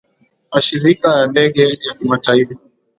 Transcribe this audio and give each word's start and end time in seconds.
ashirika 0.57 1.07
ya 1.17 1.25
ndege 1.31 1.63
ya 1.85 1.93
kimataifa 1.97 2.53